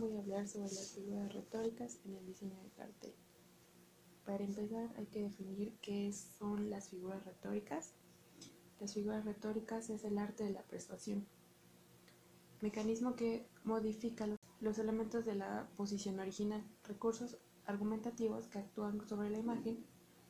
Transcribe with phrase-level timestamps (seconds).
[0.00, 3.14] sobre las figuras retóricas en el diseño de cartel.
[4.24, 7.92] Para empezar hay que definir qué son las figuras retóricas.
[8.80, 11.26] Las figuras retóricas es el arte de la persuasión,
[12.62, 14.26] mecanismo que modifica
[14.60, 19.84] los elementos de la posición original, recursos argumentativos que actúan sobre la imagen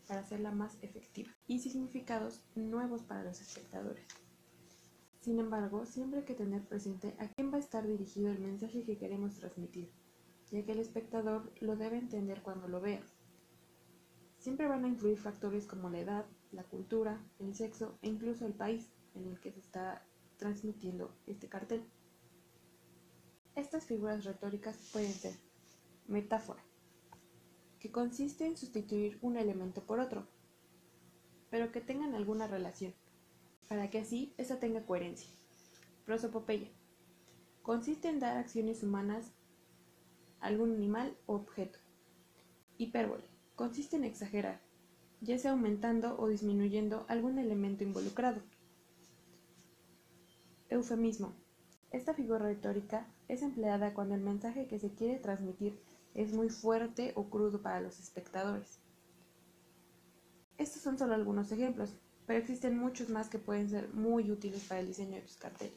[0.09, 4.07] para hacerla más efectiva y significados nuevos para los espectadores.
[5.23, 8.83] Sin embargo, siempre hay que tener presente a quién va a estar dirigido el mensaje
[8.83, 9.89] que queremos transmitir,
[10.51, 13.07] ya que el espectador lo debe entender cuando lo vea.
[14.39, 18.55] Siempre van a influir factores como la edad, la cultura, el sexo e incluso el
[18.55, 20.05] país en el que se está
[20.39, 21.85] transmitiendo este cartel.
[23.55, 25.35] Estas figuras retóricas pueden ser
[26.09, 26.65] metáfora,
[27.79, 30.27] que consiste en sustituir un elemento por otro,
[31.49, 32.93] pero que tengan alguna relación
[33.73, 35.31] para que así esa tenga coherencia.
[36.05, 36.69] Prosopopeya.
[37.63, 39.33] Consiste en dar acciones humanas
[40.41, 41.79] a algún animal o objeto.
[42.77, 43.25] Hipérbole.
[43.55, 44.61] Consiste en exagerar,
[45.23, 48.43] ya sea aumentando o disminuyendo algún elemento involucrado.
[50.69, 51.33] Eufemismo.
[51.93, 55.81] Esta figura retórica es empleada cuando el mensaje que se quiere transmitir
[56.13, 58.81] es muy fuerte o crudo para los espectadores.
[60.59, 61.95] Estos son solo algunos ejemplos,
[62.27, 65.75] pero existen muchos más que pueden ser muy útiles para el diseño de tus carteles.